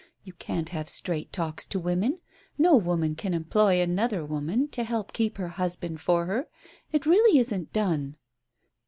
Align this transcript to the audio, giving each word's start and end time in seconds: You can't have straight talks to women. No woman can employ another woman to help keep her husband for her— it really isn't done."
You 0.23 0.33
can't 0.33 0.69
have 0.69 0.89
straight 0.89 1.31
talks 1.31 1.63
to 1.67 1.77
women. 1.79 2.21
No 2.57 2.75
woman 2.75 3.13
can 3.15 3.35
employ 3.35 3.79
another 3.79 4.25
woman 4.25 4.67
to 4.69 4.83
help 4.83 5.13
keep 5.13 5.37
her 5.37 5.49
husband 5.49 6.01
for 6.01 6.25
her— 6.25 6.47
it 6.91 7.05
really 7.05 7.37
isn't 7.37 7.71
done." 7.71 8.15